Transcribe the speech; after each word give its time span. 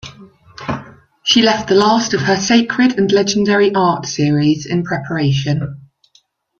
She 1.21 1.43
left 1.43 1.67
the 1.69 1.75
last 1.75 2.15
of 2.15 2.21
her 2.21 2.35
"Sacred 2.35 2.97
and 2.97 3.11
Legendary 3.11 3.71
Art" 3.75 4.07
series 4.07 4.65
in 4.65 4.81
preparation. 4.83 5.79